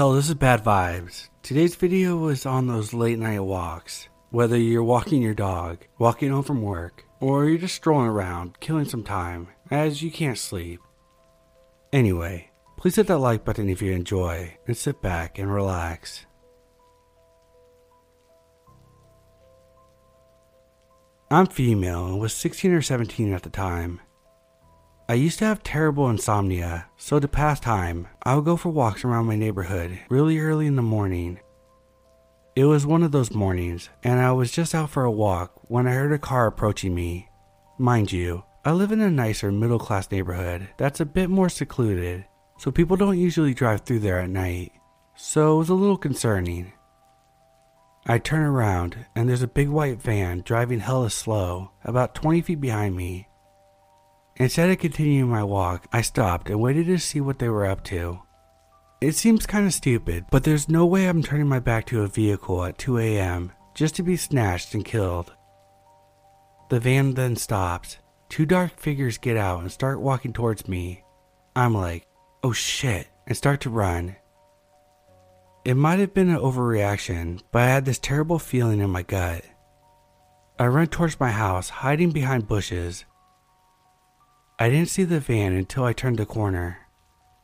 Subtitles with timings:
[0.00, 1.28] Hell, this is bad vibes.
[1.42, 4.08] Today's video was on those late night walks.
[4.30, 8.86] Whether you're walking your dog, walking home from work, or you're just strolling around, killing
[8.86, 10.80] some time, as you can't sleep.
[11.92, 16.24] Anyway, please hit that like button if you enjoy, and sit back and relax.
[21.30, 24.00] I'm female and was 16 or 17 at the time.
[25.10, 29.04] I used to have terrible insomnia, so to pass time, I would go for walks
[29.04, 31.40] around my neighborhood really early in the morning.
[32.54, 35.88] It was one of those mornings, and I was just out for a walk when
[35.88, 37.28] I heard a car approaching me.
[37.76, 42.24] Mind you, I live in a nicer middle class neighborhood that's a bit more secluded,
[42.60, 44.70] so people don't usually drive through there at night,
[45.16, 46.72] so it was a little concerning.
[48.06, 52.60] I turn around, and there's a big white van driving hella slow, about 20 feet
[52.60, 53.26] behind me.
[54.40, 57.84] Instead of continuing my walk, I stopped and waited to see what they were up
[57.84, 58.22] to.
[59.02, 62.06] It seems kind of stupid, but there's no way I'm turning my back to a
[62.06, 63.52] vehicle at 2 a.m.
[63.74, 65.34] just to be snatched and killed.
[66.70, 67.98] The van then stops.
[68.30, 71.04] Two dark figures get out and start walking towards me.
[71.54, 72.06] I'm like,
[72.42, 74.16] oh shit, and start to run.
[75.66, 79.44] It might have been an overreaction, but I had this terrible feeling in my gut.
[80.58, 83.04] I run towards my house, hiding behind bushes,
[84.60, 86.86] I didn't see the van until I turned the corner.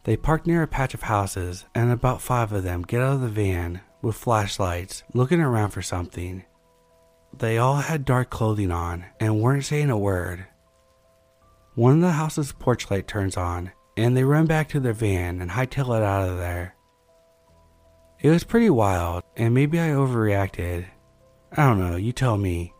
[0.05, 3.21] They parked near a patch of houses, and about five of them get out of
[3.23, 6.45] the van with flashlights, looking around for something.
[7.33, 10.47] They all had dark clothing on and weren't saying a word.
[11.75, 15.41] One of the house's porch light turns on, and they run back to their van
[15.41, 16.75] and hightail it out of there.
[18.21, 20.85] It was pretty wild, and maybe I overreacted.
[21.53, 22.75] I don't know, you tell me.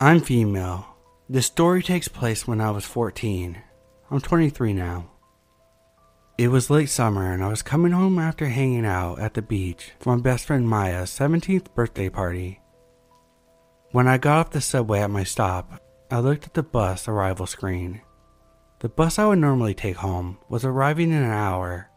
[0.00, 0.86] I'm female.
[1.28, 3.62] This story takes place when I was 14.
[4.10, 5.10] I'm 23 now.
[6.36, 9.92] It was late summer and I was coming home after hanging out at the beach
[10.00, 12.60] for my best friend Maya's 17th birthday party.
[13.92, 15.80] When I got off the subway at my stop,
[16.10, 18.02] I looked at the bus arrival screen.
[18.80, 21.88] The bus I would normally take home was arriving in an hour.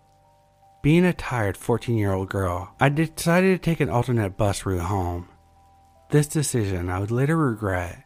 [0.83, 4.81] Being a tired 14 year old girl, I decided to take an alternate bus route
[4.81, 5.29] home.
[6.09, 8.03] This decision I would later regret.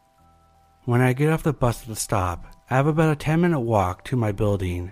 [0.85, 3.59] When I get off the bus at the stop, I have about a 10 minute
[3.59, 4.91] walk to my building.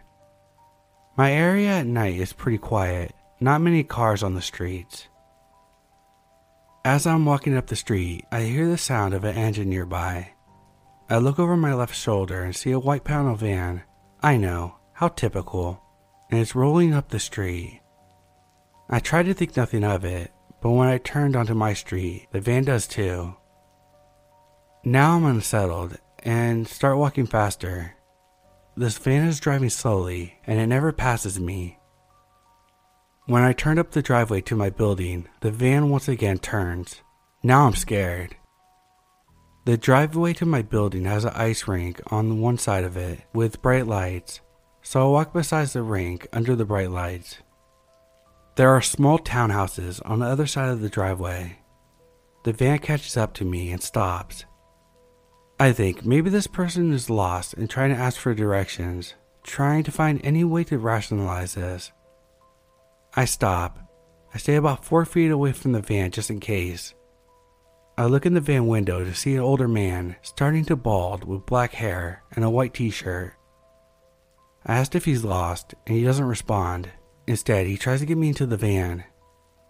[1.17, 5.07] My area at night is pretty quiet, not many cars on the streets.
[6.85, 10.33] As I'm walking up the street, I hear the sound of an engine nearby.
[11.09, 13.81] I look over my left shoulder and see a white panel van.
[14.21, 15.81] I know, how typical.
[16.29, 17.81] And it's rolling up the street.
[18.87, 20.31] I try to think nothing of it,
[20.61, 23.35] but when I turned onto my street, the van does too.
[24.83, 27.95] Now I'm unsettled and start walking faster.
[28.75, 31.79] This van is driving slowly and it never passes me.
[33.25, 37.01] When I turn up the driveway to my building, the van once again turns.
[37.43, 38.35] Now I'm scared.
[39.65, 43.61] The driveway to my building has an ice rink on one side of it with
[43.61, 44.41] bright lights,
[44.81, 47.37] so I walk beside the rink under the bright lights.
[48.59, 51.59] There are small townhouses on the other side of the driveway.
[52.43, 54.43] The van catches up to me and stops.
[55.57, 59.93] I think maybe this person is lost and trying to ask for directions, trying to
[59.93, 61.93] find any way to rationalize this.
[63.15, 63.79] I stop.
[64.33, 66.93] I stay about four feet away from the van just in case.
[67.97, 71.45] I look in the van window to see an older man starting to bald with
[71.45, 73.35] black hair and a white t shirt.
[74.65, 76.89] I asked if he's lost, and he doesn't respond.
[77.29, 79.03] Instead, he tries to get me into the van.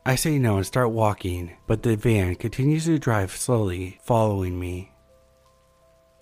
[0.06, 4.94] I say no and start walking, but the van continues to drive slowly, following me.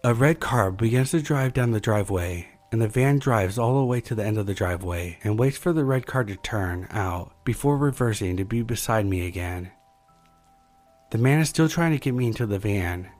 [0.03, 3.85] A red car begins to drive down the driveway, and the van drives all the
[3.85, 6.87] way to the end of the driveway and waits for the red car to turn
[6.89, 9.69] out before reversing to be beside me again.
[11.11, 13.11] The man is still trying to get me into the van.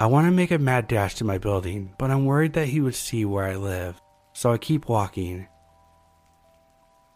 [0.00, 2.80] I want to make a mad dash to my building, but I'm worried that he
[2.80, 4.00] would see where I live,
[4.32, 5.46] so I keep walking.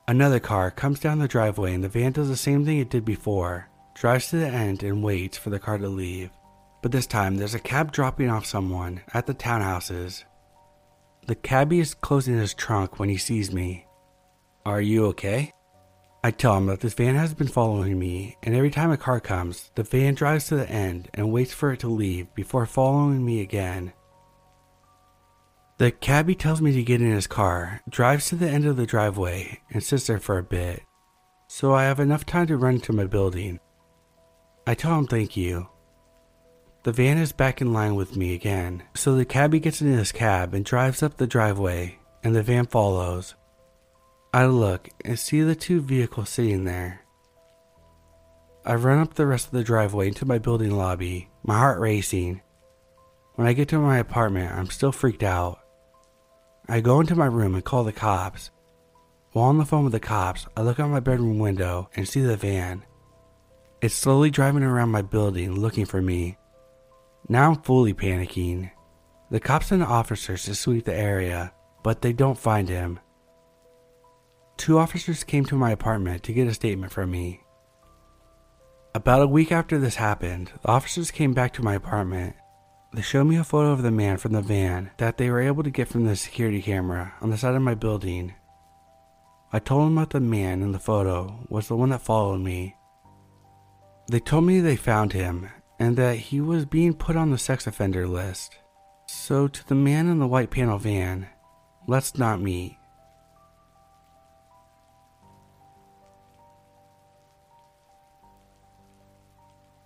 [0.06, 3.06] Another car comes down the driveway and the van does the same thing it did
[3.06, 6.31] before, drives to the end and waits for the car to leave.
[6.83, 10.25] But this time there's a cab dropping off someone at the townhouses.
[11.27, 13.87] The cabbie is closing his trunk when he sees me.
[14.67, 15.53] Are you okay?
[16.23, 19.21] I tell him that this van has been following me, and every time a car
[19.21, 23.25] comes, the van drives to the end and waits for it to leave before following
[23.25, 23.95] me again.
[25.76, 28.87] The cabbie tells me to get in his car, drives to the end of the
[28.87, 30.85] driveway, and sits there for a bit,
[31.49, 33.59] so I have enough time to run to my building.
[34.69, 35.69] I tell him thank you.
[36.85, 40.12] The van is back in line with me again, so the cabbie gets in his
[40.12, 43.35] cab and drives up the driveway, and the van follows.
[44.32, 47.00] I look and see the two vehicles sitting there.
[48.65, 52.43] I run up the rest of the driveway into my building lobby, my heart racing.
[53.35, 55.64] When I get to my apartment, I'm still freaked out.
[56.67, 58.51] I go into my room and call the cops.
[59.33, 62.23] While on the phone with the cops, I look out my bedroom window and see
[62.23, 62.85] the van.
[63.83, 66.39] It's slowly driving around my building looking for me.
[67.29, 68.71] Now I'm fully panicking.
[69.31, 71.53] The cops send officers to sweep the area,
[71.83, 73.01] but they don't find him.
[74.57, 77.43] Two officers came to my apartment to get a statement from me.
[78.95, 82.37] About a week after this happened, the officers came back to my apartment.
[82.94, 85.64] They showed me a photo of the man from the van that they were able
[85.64, 88.35] to get from the security camera on the side of my building.
[89.52, 92.76] I told them that the man in the photo was the one that followed me.
[94.08, 95.50] They told me they found him
[95.81, 98.58] and that he was being put on the sex offender list.
[99.06, 101.26] So, to the man in the white panel van,
[101.88, 102.79] let's not meet.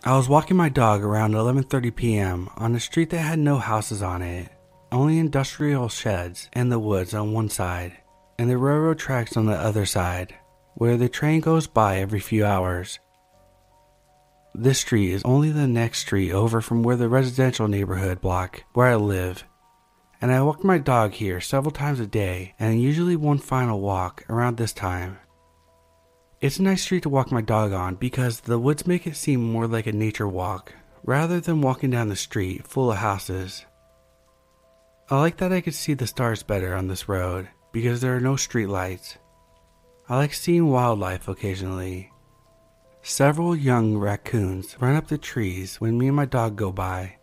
[0.08, 2.48] I was walking my dog around 11:30 p.m.
[2.56, 4.48] on a street that had no houses on it,
[4.90, 7.94] only industrial sheds and the woods on one side,
[8.38, 10.34] and the railroad tracks on the other side,
[10.76, 12.98] where the train goes by every few hours.
[14.54, 18.86] This street is only the next street over from where the residential neighborhood block where
[18.86, 19.44] I live.
[20.22, 24.24] And I walk my dog here several times a day and usually one final walk
[24.30, 25.18] around this time.
[26.40, 29.40] It's a nice street to walk my dog on because the woods make it seem
[29.40, 30.72] more like a nature walk
[31.04, 33.64] rather than walking down the street full of houses.
[35.10, 38.20] I like that I could see the stars better on this road because there are
[38.20, 39.18] no street lights.
[40.08, 42.12] I like seeing wildlife occasionally
[43.02, 47.16] Several young raccoons run up the trees when me and my dog go by.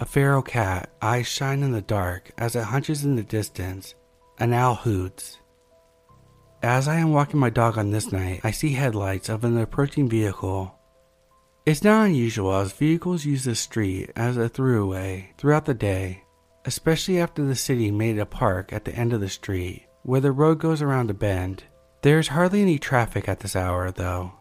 [0.00, 3.94] A feral cat, eyes shine in the dark as it hunches in the distance.
[4.38, 5.38] An owl hoots.
[6.62, 10.08] As I am walking my dog on this night, I see headlights of an approaching
[10.08, 10.72] vehicle.
[11.66, 16.22] It's not unusual as vehicles use this street as a throughway throughout the day,
[16.64, 20.30] especially after the city made a park at the end of the street where the
[20.30, 21.64] road goes around a bend.
[22.02, 24.32] There is hardly any traffic at this hour, though.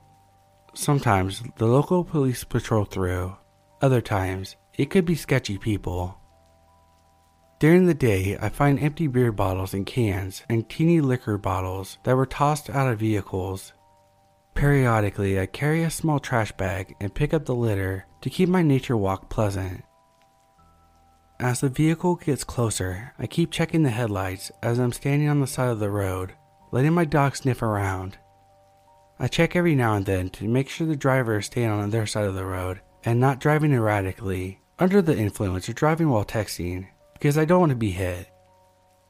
[0.75, 3.35] Sometimes the local police patrol through,
[3.81, 6.20] other times it could be sketchy people.
[7.62, 12.16] During the day, I find empty beer bottles and cans and teeny liquor bottles that
[12.16, 13.74] were tossed out of vehicles.
[14.56, 18.63] Periodically, I carry a small trash bag and pick up the litter to keep my
[18.63, 19.84] nature walk pleasant.
[21.40, 25.46] As the vehicle gets closer, I keep checking the headlights as I'm standing on the
[25.46, 26.34] side of the road,
[26.72, 28.18] letting my dog sniff around
[29.19, 32.07] I check every now and then to make sure the driver is staying on their
[32.07, 36.88] side of the road and not driving erratically, under the influence, or driving while texting,
[37.21, 38.27] because I don't want to be hit.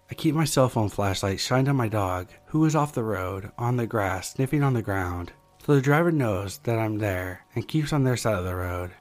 [0.09, 3.49] I keep my cell phone flashlight shined on my dog, who is off the road,
[3.57, 5.31] on the grass, sniffing on the ground,
[5.65, 8.91] so the driver knows that I'm there and keeps on their side of the road.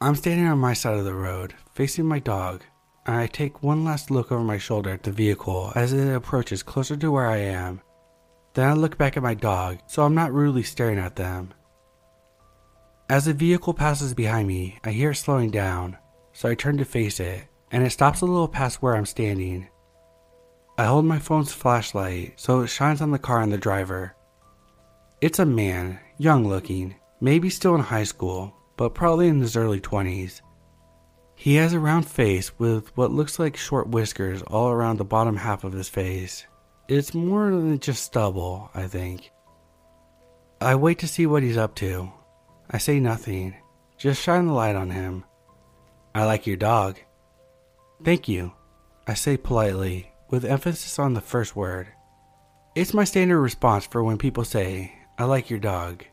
[0.00, 2.62] I'm standing on my side of the road, facing my dog,
[3.06, 6.62] and I take one last look over my shoulder at the vehicle as it approaches
[6.62, 7.80] closer to where I am
[8.54, 11.52] then I look back at my dog, so I'm not rudely staring at them.
[13.10, 15.98] As the vehicle passes behind me, I hear it slowing down,
[16.32, 19.68] so I turn to face it, and it stops a little past where I'm standing.
[20.76, 24.16] I hold my phone's flashlight so it shines on the car and the driver.
[25.20, 29.80] It's a man, young looking, maybe still in high school, but probably in his early
[29.80, 30.40] 20s.
[31.36, 35.36] He has a round face with what looks like short whiskers all around the bottom
[35.36, 36.46] half of his face.
[36.88, 39.30] It's more than just stubble, I think.
[40.60, 42.12] I wait to see what he's up to.
[42.70, 43.54] I say nothing,
[43.98, 45.24] just shine the light on him.
[46.14, 46.98] I like your dog.
[48.02, 48.52] Thank you,
[49.06, 51.88] I say politely, with emphasis on the first word.
[52.74, 56.04] It's my standard response for when people say, I like your dog.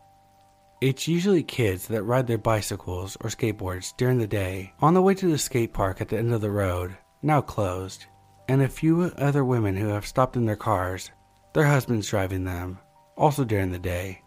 [0.80, 5.16] It's usually kids that ride their bicycles or skateboards during the day on the way
[5.16, 8.06] to the skate park at the end of the road, now closed
[8.52, 11.10] and a few other women who have stopped in their cars,
[11.54, 12.78] their husbands driving them,
[13.16, 14.22] also during the day.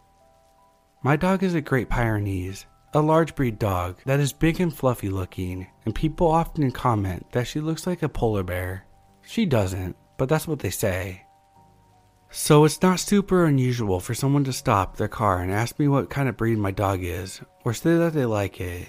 [1.03, 5.09] My dog is a Great Pyrenees, a large breed dog that is big and fluffy
[5.09, 8.87] looking, and people often comment that she looks like a polar bear.
[9.23, 11.27] She doesn't, but that's what they say.
[12.31, 16.11] So it's not super unusual for someone to stop their car and ask me what
[16.11, 18.87] kind of breed my dog is, or say that they like it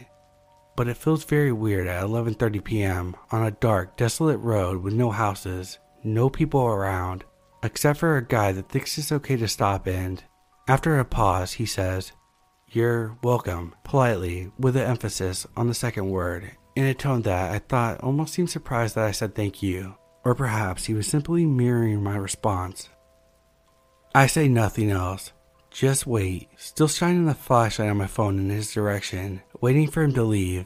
[0.76, 3.16] but it feels very weird at 11:30 p.m.
[3.32, 7.24] on a dark, desolate road with no houses, no people around,
[7.64, 10.24] except for a guy that thinks it's okay to stop and
[10.68, 12.12] after a pause he says,
[12.72, 17.60] You're welcome, politely, with an emphasis on the second word, in a tone that I
[17.60, 19.96] thought almost seemed surprised that I said thank you,
[20.26, 22.90] or perhaps he was simply mirroring my response.
[24.14, 25.32] I say nothing else,
[25.70, 30.14] just wait, still shining the flashlight on my phone in his direction, waiting for him
[30.14, 30.66] to leave.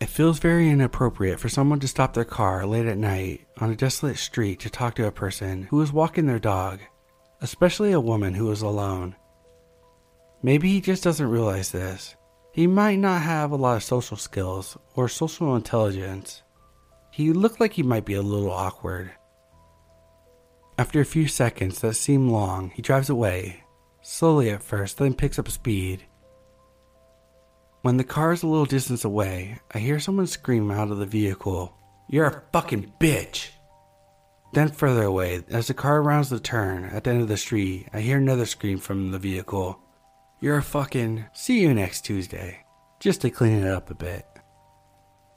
[0.00, 3.76] It feels very inappropriate for someone to stop their car late at night on a
[3.76, 6.80] desolate street to talk to a person who is walking their dog,
[7.40, 9.14] especially a woman who is alone.
[10.42, 12.16] Maybe he just doesn't realize this.
[12.52, 16.42] He might not have a lot of social skills or social intelligence.
[17.10, 19.12] He looked like he might be a little awkward.
[20.78, 23.64] After a few seconds that seem long, he drives away,
[24.00, 26.04] slowly at first, then picks up speed.
[27.82, 31.06] When the car is a little distance away, I hear someone scream out of the
[31.06, 31.74] vehicle,
[32.08, 33.50] You're a fucking bitch!
[34.52, 37.88] Then further away, as the car rounds the turn at the end of the street,
[37.92, 39.78] I hear another scream from the vehicle,
[40.42, 41.26] You're a fucking.
[41.34, 42.64] See you next Tuesday.
[42.98, 44.24] Just to clean it up a bit.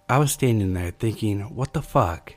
[0.07, 2.33] I was standing there thinking, What the fuck?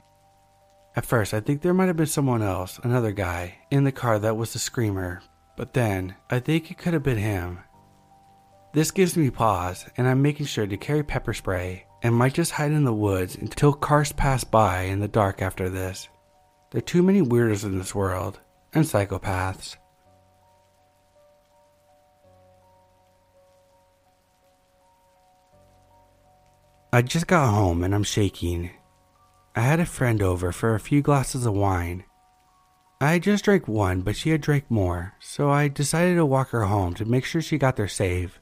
[0.97, 4.19] At first, I think there might have been someone else, another guy, in the car
[4.19, 5.23] that was the screamer,
[5.57, 7.61] but then I think it could have been him.
[8.73, 12.51] This gives me pause, and I'm making sure to carry pepper spray and might just
[12.51, 16.09] hide in the woods until cars pass by in the dark after this.
[16.73, 18.41] There are too many weirdos in this world,
[18.73, 19.77] and psychopaths.
[26.97, 28.71] I just got home and I'm shaking.
[29.55, 32.05] I had a friend over for a few glasses of wine
[32.99, 36.49] I had just drank one, but she had drank more, so I decided to walk
[36.49, 38.41] her home to make sure she got there safe.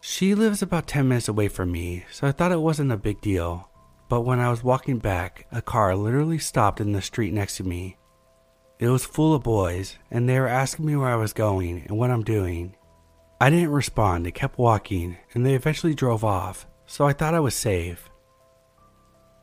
[0.00, 3.20] She lives about 10 minutes away from me, so I thought it wasn't a big
[3.20, 3.68] deal.
[4.08, 7.62] But when I was walking back, a car literally stopped in the street next to
[7.62, 7.96] me.
[8.80, 11.96] It was full of boys, and they were asking me where I was going and
[11.96, 12.74] what I'm doing.
[13.40, 17.40] I didn't respond and kept walking, and they eventually drove off, so I thought I
[17.40, 18.10] was safe.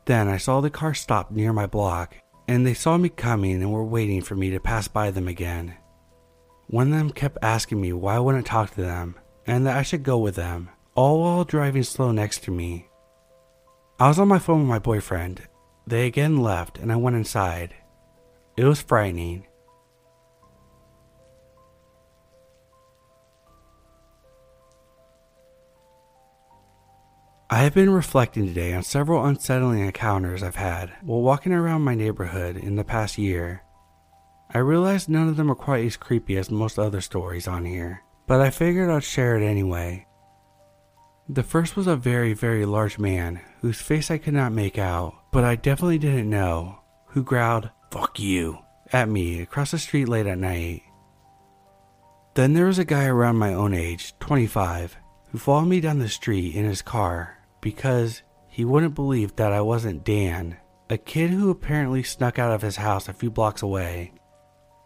[0.04, 2.14] Then I saw the car stop near my block,
[2.46, 5.74] and they saw me coming and were waiting for me to pass by them again.
[6.66, 9.82] One of them kept asking me why I wouldn't talk to them and that I
[9.82, 12.90] should go with them, all while driving slow next to me.
[13.98, 15.48] I was on my phone with my boyfriend.
[15.86, 17.74] They again left and I went inside.
[18.58, 19.46] It was frightening.
[27.50, 31.94] I have been reflecting today on several unsettling encounters I've had while walking around my
[31.94, 33.62] neighborhood in the past year.
[34.52, 38.02] I realized none of them are quite as creepy as most other stories on here,
[38.26, 40.06] but I figured I'd share it anyway.
[41.30, 45.14] The first was a very, very large man whose face I could not make out,
[45.32, 48.58] but I definitely didn't know, who growled, Fuck you,
[48.92, 50.82] at me across the street late at night.
[52.34, 54.98] Then there was a guy around my own age, 25,
[55.30, 59.60] who followed me down the street in his car because he wouldn't believe that I
[59.60, 60.56] wasn't Dan,
[60.90, 64.12] a kid who apparently snuck out of his house a few blocks away.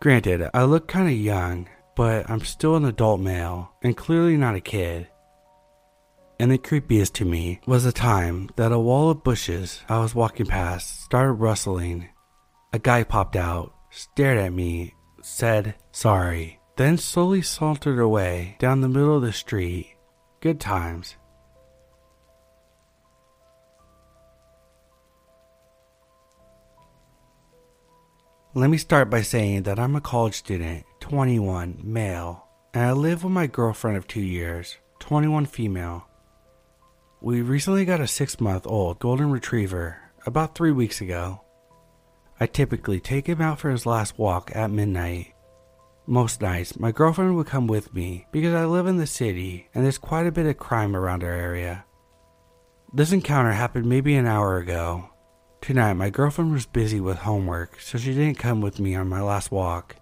[0.00, 4.56] Granted, I look kind of young, but I'm still an adult male and clearly not
[4.56, 5.08] a kid.
[6.40, 10.14] And the creepiest to me was the time that a wall of bushes I was
[10.14, 12.08] walking past started rustling.
[12.72, 18.88] A guy popped out, stared at me, said sorry, then slowly sauntered away down the
[18.88, 19.94] middle of the street.
[20.40, 21.16] Good times.
[28.54, 33.24] Let me start by saying that I'm a college student, 21, male, and I live
[33.24, 36.06] with my girlfriend of two years, 21 female.
[37.22, 41.40] We recently got a six month old golden retriever about three weeks ago.
[42.38, 45.32] I typically take him out for his last walk at midnight.
[46.06, 49.82] Most nights, my girlfriend would come with me because I live in the city and
[49.82, 51.86] there's quite a bit of crime around our area.
[52.92, 55.08] This encounter happened maybe an hour ago,
[55.62, 59.20] Tonight, my girlfriend was busy with homework, so she didn't come with me on my
[59.22, 59.94] last walk.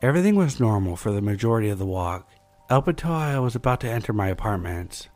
[0.00, 2.28] Everything was normal for the majority of the walk,
[2.70, 5.08] up until I was about to enter my apartments.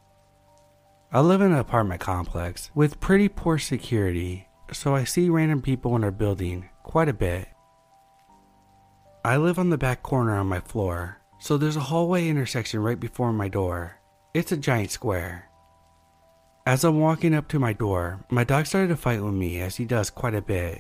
[1.13, 5.95] I live in an apartment complex with pretty poor security, so I see random people
[5.95, 7.47] in our building quite a bit.
[9.25, 12.99] I live on the back corner on my floor, so there's a hallway intersection right
[12.99, 14.01] before my door.
[14.35, 15.48] It's a giant square.
[16.69, 19.77] As I'm walking up to my door, my dog started to fight with me as
[19.77, 20.79] he does quite a bit.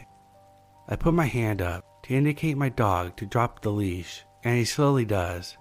[0.87, 4.66] I put my hand up to indicate my dog to drop the leash, and he
[4.66, 5.57] slowly does.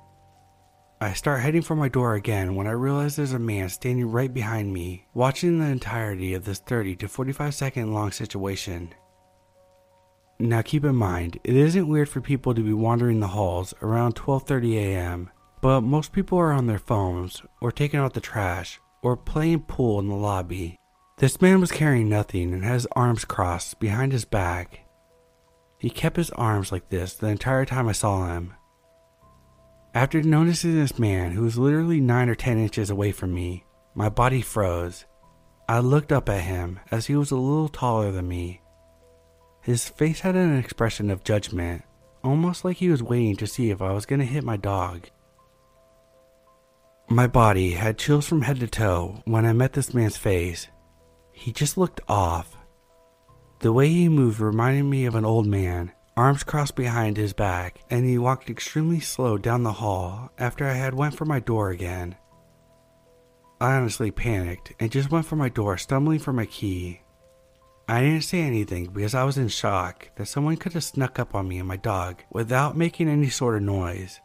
[1.00, 4.34] I start heading for my door again when I realize there's a man standing right
[4.34, 8.94] behind me, watching the entirety of this 30 to 45 second long situation.
[10.40, 14.16] Now keep in mind, it isn't weird for people to be wandering the halls around
[14.16, 15.30] 12:30 a.m.
[15.62, 20.00] but most people are on their phones or taking out the trash or playing pool
[20.00, 20.78] in the lobby.
[21.18, 24.82] This man was carrying nothing and had his arms crossed behind his back.
[25.80, 28.54] He kept his arms like this the entire time I saw him.
[29.94, 34.10] After noticing this man who was literally 9 or 10 inches away from me, my
[34.10, 35.06] body froze.
[35.68, 38.62] I looked up at him as he was a little taller than me.
[39.62, 41.84] His face had an expression of judgment,
[42.24, 45.10] almost like he was waiting to see if I was going to hit my dog.
[47.10, 50.68] My body had chills from head to toe when I met this man's face.
[51.32, 52.58] He just looked off.
[53.60, 57.80] The way he moved reminded me of an old man, arms crossed behind his back,
[57.90, 61.70] and he walked extremely slow down the hall after I had went for my door
[61.70, 62.18] again.
[63.62, 67.02] I honestly panicked and just went for my door, stumbling for my key.
[67.88, 71.34] I didn't say anything because I was in shock that someone could have snuck up
[71.34, 74.20] on me and my dog without making any sort of noise.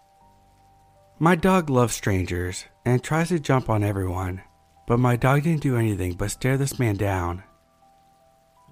[1.22, 4.42] My dog loves strangers and tries to jump on everyone,
[4.88, 7.44] but my dog didn't do anything but stare this man down.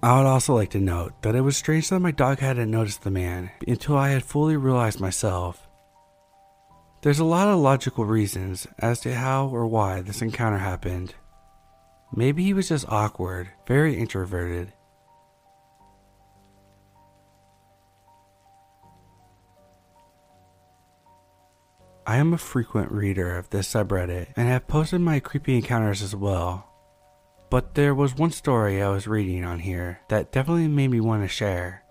[0.03, 3.03] I would also like to note that it was strange that my dog hadn't noticed
[3.03, 5.65] the man until I had fully realized myself.
[7.03, 11.15] There's a lot of logical reasons as to how or why this encounter happened.
[12.13, 14.73] Maybe he was just awkward, very introverted,
[22.11, 26.13] I am a frequent reader of this subreddit and have posted my creepy encounters as
[26.13, 26.67] well.
[27.49, 31.23] But there was one story I was reading on here that definitely made me want
[31.23, 31.85] to share.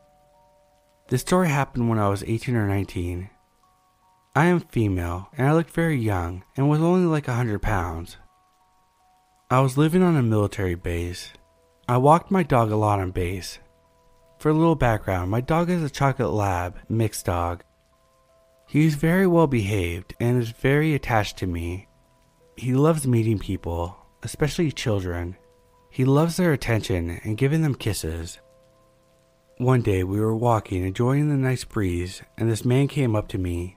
[1.09, 3.31] This story happened when I was 18 or 19.
[4.37, 8.19] I am female and I looked very young and was only like 100 pounds.
[9.51, 11.31] I was living on a military base.
[11.89, 13.59] I walked my dog a lot on base.
[14.39, 17.65] For a little background, my dog is a chocolate lab mixed dog
[18.71, 21.89] he is very well behaved and is very attached to me.
[22.57, 25.37] He loves meeting people, especially children.
[25.91, 28.39] He loves their attention and giving them kisses.
[29.59, 33.39] One day we were walking, enjoying the nice breeze, and this man came up to
[33.39, 33.77] me.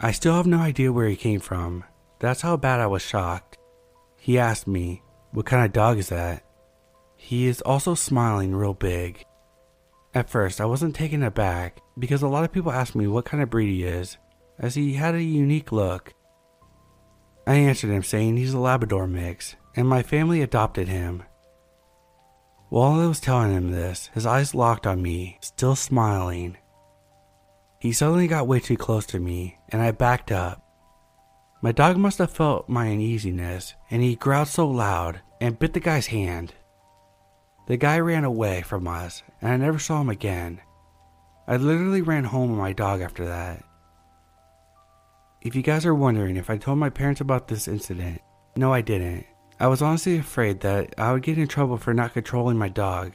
[0.00, 1.84] I still have no idea where he came from.
[2.20, 3.58] That's how bad I was shocked.
[4.16, 6.42] He asked me, What kind of dog is that?
[7.18, 9.26] He is also smiling real big.
[10.14, 13.42] At first, I wasn't taken aback because a lot of people ask me what kind
[13.42, 14.16] of breed he is,
[14.58, 16.14] as he had a unique look.
[17.46, 21.24] I answered him saying he's a Labrador mix, and my family adopted him.
[22.68, 26.56] While I was telling him this, his eyes locked on me, still smiling.
[27.80, 30.64] He suddenly got way too close to me, and I backed up.
[31.60, 35.80] My dog must have felt my uneasiness, and he growled so loud and bit the
[35.80, 36.54] guy's hand.
[37.66, 40.60] The guy ran away from us, and I never saw him again.
[41.46, 43.64] I literally ran home with my dog after that.
[45.40, 48.20] If you guys are wondering if I told my parents about this incident,
[48.56, 49.26] no, I didn't.
[49.60, 53.12] I was honestly afraid that I would get in trouble for not controlling my dog.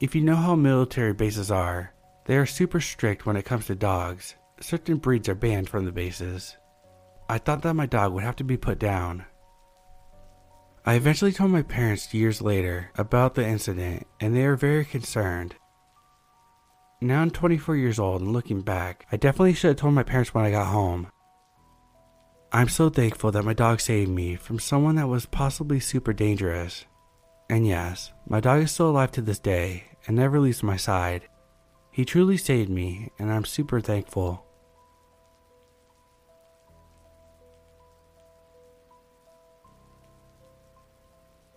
[0.00, 1.92] If you know how military bases are,
[2.26, 4.34] they are super strict when it comes to dogs.
[4.60, 6.56] Certain breeds are banned from the bases.
[7.28, 9.24] I thought that my dog would have to be put down,
[10.88, 15.56] I eventually told my parents years later about the incident, and they were very concerned.
[17.00, 20.32] Now I'm 24 years old, and looking back, I definitely should have told my parents
[20.32, 21.08] when I got home.
[22.52, 26.84] I'm so thankful that my dog saved me from someone that was possibly super dangerous.
[27.50, 31.28] And yes, my dog is still alive to this day and never leaves my side.
[31.90, 34.45] He truly saved me, and I'm super thankful.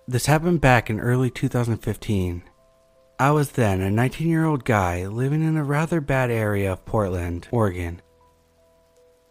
[0.10, 2.42] This happened back in early 2015.
[3.20, 6.84] I was then a 19 year old guy living in a rather bad area of
[6.84, 8.02] Portland, Oregon.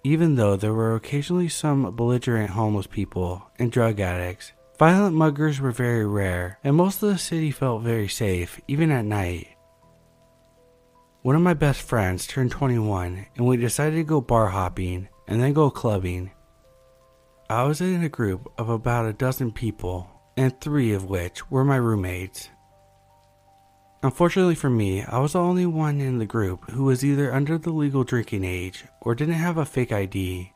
[0.05, 5.73] Even though there were occasionally some belligerent homeless people and drug addicts, violent muggers were
[5.73, 9.49] very rare, and most of the city felt very safe, even at night.
[11.23, 15.43] One of my best friends turned 21, and we decided to go bar hopping and
[15.43, 16.31] then go clubbing.
[17.51, 20.09] I was in a group of about a dozen people
[20.39, 22.49] and three of which were my roommates.
[24.05, 27.59] Unfortunately for me, I was the only one in the group who was either under
[27.59, 30.53] the legal drinking age or didn't have a fake ID.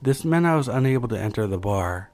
[0.00, 2.10] This meant I was unable to enter the bar.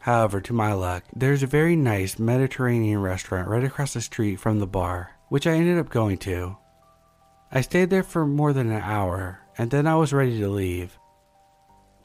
[0.00, 4.58] However, to my luck, there's a very nice Mediterranean restaurant right across the street from
[4.58, 6.58] the bar, which I ended up going to.
[7.50, 10.98] I stayed there for more than an hour, and then I was ready to leave.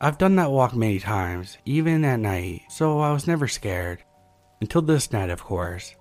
[0.01, 4.03] I've done that walk many times, even at night, so I was never scared.
[4.59, 5.95] Until this night, of course.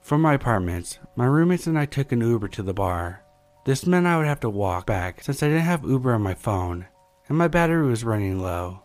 [0.00, 3.24] From my apartments, my roommates and I took an Uber to the bar.
[3.64, 6.34] This meant I would have to walk back since I didn't have Uber on my
[6.34, 6.86] phone.
[7.28, 8.82] and my battery was running low.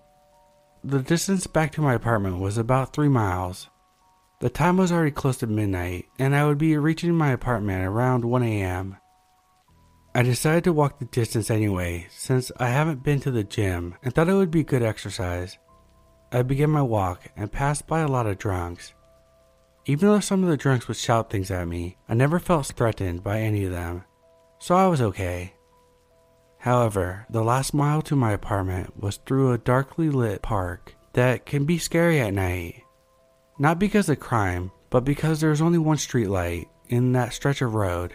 [0.83, 3.69] The distance back to my apartment was about three miles.
[4.39, 8.23] The time was already close to midnight, and I would be reaching my apartment around
[8.23, 8.95] 1 a.m.
[10.15, 14.13] I decided to walk the distance anyway, since I haven't been to the gym and
[14.13, 15.57] thought it would be good exercise.
[16.31, 18.93] I began my walk and passed by a lot of drunks.
[19.85, 23.23] Even though some of the drunks would shout things at me, I never felt threatened
[23.23, 24.03] by any of them,
[24.59, 25.53] so I was okay.
[26.57, 31.65] However, the last mile to my apartment was through a darkly lit park that can
[31.65, 32.83] be scary at night.
[33.57, 37.75] Not because of crime, but because there's only one street light in that stretch of
[37.75, 38.13] road.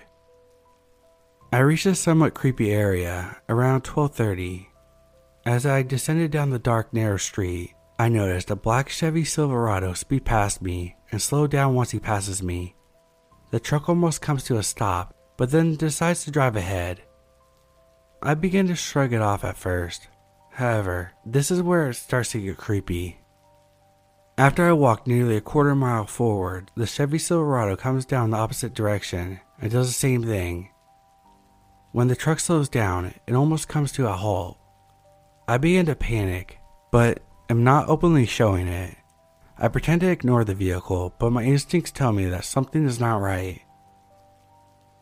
[1.54, 4.66] I reached a somewhat creepy area around 12:30.
[5.46, 10.24] As I descended down the dark narrow street, I noticed a black Chevy Silverado speed
[10.24, 12.74] past me and slow down once he passes me.
[13.52, 17.02] The truck almost comes to a stop, but then decides to drive ahead.
[18.20, 20.08] I begin to shrug it off at first.
[20.54, 23.20] However, this is where it starts to get creepy.
[24.36, 28.74] After I walk nearly a quarter mile forward, the Chevy Silverado comes down the opposite
[28.74, 30.70] direction and does the same thing.
[31.94, 34.58] When the truck slows down, it almost comes to a halt.
[35.46, 36.58] I begin to panic,
[36.90, 38.96] but am not openly showing it.
[39.56, 43.20] I pretend to ignore the vehicle, but my instincts tell me that something is not
[43.20, 43.62] right.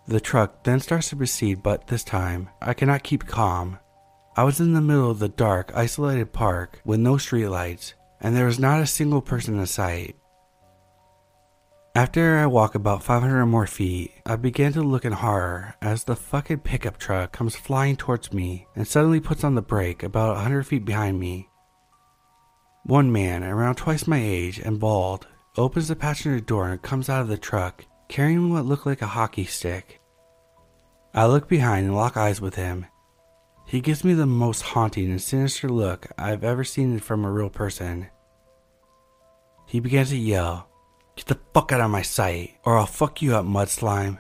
[0.07, 3.79] The truck then starts to proceed, but this time, I cannot keep calm.
[4.37, 8.45] I was in the middle of the dark, isolated park with no streetlights, and there
[8.45, 10.17] was not a single person in sight.
[11.95, 16.17] After I walk about 500 more feet, I begin to look in horror as the
[16.17, 20.67] fucking pickup truck comes flying towards me and suddenly puts on the brake about 100
[20.67, 21.51] feet behind me.
[22.85, 25.27] One man, around twice my age and bald,
[25.59, 29.07] opens the passenger door and comes out of the truck carrying what looked like a
[29.07, 30.01] hockey stick.
[31.13, 32.87] I look behind and lock eyes with him.
[33.67, 37.51] He gives me the most haunting and sinister look I've ever seen from a real
[37.51, 38.09] person.
[39.67, 40.72] He begins to yell,
[41.17, 44.19] Get the fuck out of my sight, or I'll fuck you up, mud slime.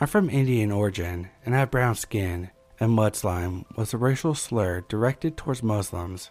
[0.00, 4.34] I'm from Indian origin and I have brown skin, and mud slime was a racial
[4.34, 6.30] slur directed towards Muslims.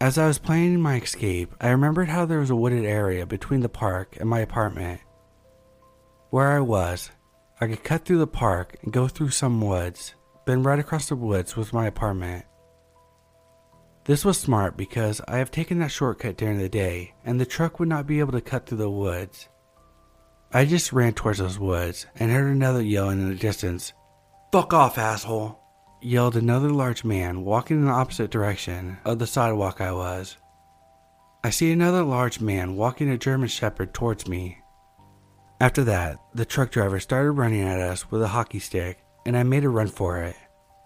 [0.00, 3.60] As I was planning my escape, I remembered how there was a wooded area between
[3.60, 5.00] the park and my apartment.
[6.30, 7.10] Where I was,
[7.60, 10.14] I could cut through the park and go through some woods,
[10.46, 12.44] then right across the woods was my apartment.
[14.08, 17.78] This was smart because I have taken that shortcut during the day and the truck
[17.78, 19.50] would not be able to cut through the woods.
[20.50, 23.92] I just ran towards those woods and heard another yelling in the distance.
[24.50, 25.60] Fuck off, asshole!
[26.00, 30.38] yelled another large man walking in the opposite direction of the sidewalk I was.
[31.44, 34.56] I see another large man walking a German Shepherd towards me.
[35.60, 39.42] After that, the truck driver started running at us with a hockey stick, and I
[39.42, 40.36] made a run for it.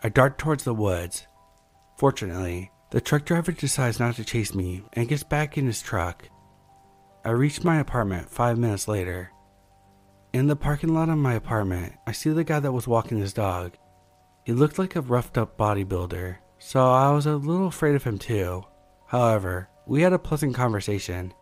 [0.02, 1.28] I darted towards the woods.
[1.98, 6.28] Fortunately, the truck driver decides not to chase me and gets back in his truck.
[7.24, 9.30] I reach my apartment five minutes later.
[10.34, 13.32] In the parking lot of my apartment, I see the guy that was walking his
[13.32, 13.78] dog.
[14.44, 18.18] He looked like a roughed up bodybuilder, so I was a little afraid of him
[18.18, 18.62] too.
[19.06, 21.32] However, we had a pleasant conversation.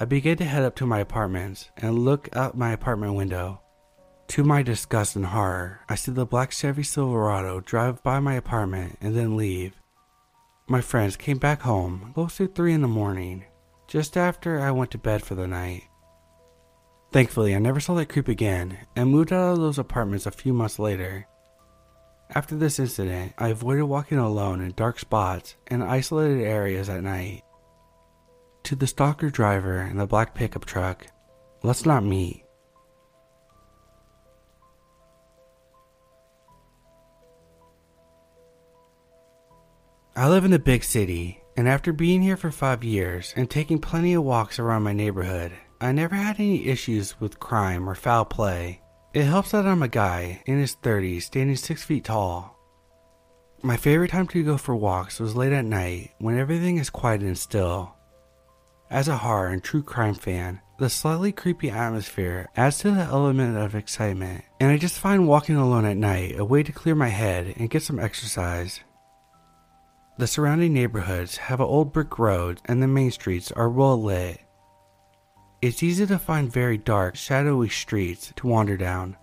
[0.00, 3.60] I began to head up to my apartments and look out my apartment window.
[4.28, 8.98] To my disgust and horror, I see the black Chevy Silverado drive by my apartment
[9.00, 9.81] and then leave.
[10.68, 13.44] My friends came back home close to 3 in the morning,
[13.88, 15.82] just after I went to bed for the night.
[17.10, 20.52] Thankfully, I never saw that creep again and moved out of those apartments a few
[20.52, 21.26] months later.
[22.34, 27.42] After this incident, I avoided walking alone in dark spots and isolated areas at night.
[28.64, 31.06] To the stalker driver in the black pickup truck,
[31.62, 32.44] let's not meet.
[40.14, 43.78] I live in a big city, and after being here for five years and taking
[43.78, 48.26] plenty of walks around my neighborhood, I never had any issues with crime or foul
[48.26, 48.82] play.
[49.14, 52.58] It helps that I'm a guy in his 30s, standing 6 feet tall.
[53.62, 57.22] My favorite time to go for walks was late at night when everything is quiet
[57.22, 57.94] and still.
[58.90, 63.56] As a horror and true crime fan, the slightly creepy atmosphere adds to the element
[63.56, 67.08] of excitement, and I just find walking alone at night a way to clear my
[67.08, 68.80] head and get some exercise.
[70.22, 74.40] The surrounding neighborhoods have old brick road, and the main streets are well lit.
[75.60, 79.16] It's easy to find very dark, shadowy streets to wander down.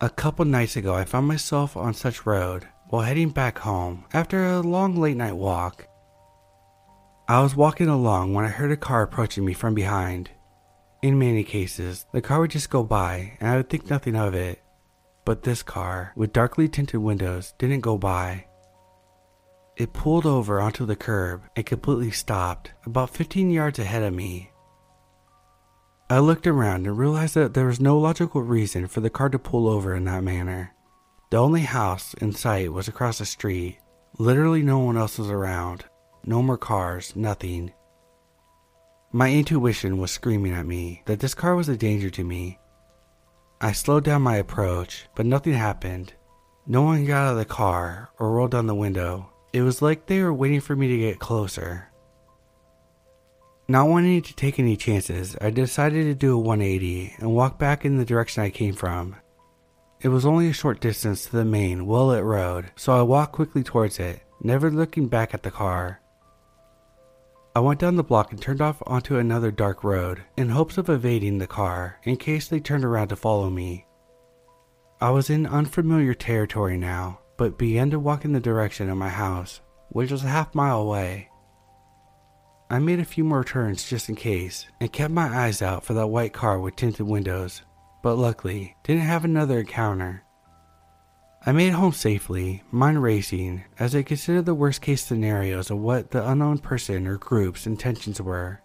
[0.00, 4.46] A couple nights ago, I found myself on such road while heading back home after
[4.46, 5.86] a long late night walk.
[7.28, 10.30] I was walking along when I heard a car approaching me from behind.
[11.02, 14.32] In many cases, the car would just go by and I would think nothing of
[14.32, 14.62] it.
[15.26, 18.47] but this car, with darkly tinted windows, didn't go by.
[19.78, 24.50] It pulled over onto the curb and completely stopped about 15 yards ahead of me.
[26.10, 29.38] I looked around and realized that there was no logical reason for the car to
[29.38, 30.74] pull over in that manner.
[31.30, 33.78] The only house in sight was across the street.
[34.18, 35.84] Literally, no one else was around.
[36.24, 37.72] No more cars, nothing.
[39.12, 42.58] My intuition was screaming at me that this car was a danger to me.
[43.60, 46.14] I slowed down my approach, but nothing happened.
[46.66, 49.30] No one got out of the car or rolled down the window.
[49.52, 51.88] It was like they were waiting for me to get closer.
[53.66, 57.84] Not wanting to take any chances, I decided to do a 180 and walk back
[57.84, 59.16] in the direction I came from.
[60.00, 63.32] It was only a short distance to the main, well lit road, so I walked
[63.32, 66.00] quickly towards it, never looking back at the car.
[67.56, 70.88] I went down the block and turned off onto another dark road in hopes of
[70.88, 73.86] evading the car in case they turned around to follow me.
[75.00, 79.08] I was in unfamiliar territory now, but began to walk in the direction of my
[79.08, 81.30] house, which was a half mile away.
[82.68, 85.94] I made a few more turns just in case and kept my eyes out for
[85.94, 87.62] that white car with tinted windows,
[88.02, 90.24] but luckily didn't have another encounter.
[91.46, 96.10] I made home safely, mind racing, as I considered the worst case scenarios of what
[96.10, 98.60] the unknown person or group's intentions were.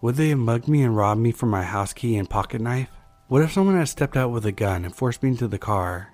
[0.00, 2.90] Would they have mugged me and robbed me for my house key and pocket knife?
[3.28, 6.12] What if someone had stepped out with a gun and forced me into the car?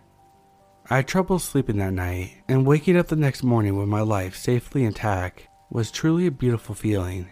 [0.91, 4.37] I had trouble sleeping that night, and waking up the next morning with my life
[4.37, 7.29] safely intact was truly a beautiful feeling.